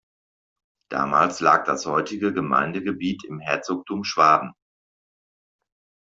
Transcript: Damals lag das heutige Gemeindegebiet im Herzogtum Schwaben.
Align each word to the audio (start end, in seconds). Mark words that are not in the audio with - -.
Damals 0.89 1.41
lag 1.41 1.65
das 1.65 1.85
heutige 1.85 2.33
Gemeindegebiet 2.33 3.23
im 3.25 3.39
Herzogtum 3.39 4.03
Schwaben. 4.03 4.55